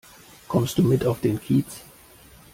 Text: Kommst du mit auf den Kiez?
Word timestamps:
Kommst 0.47 0.79
du 0.79 0.81
mit 0.81 1.05
auf 1.05 1.21
den 1.21 1.39
Kiez? 1.39 1.81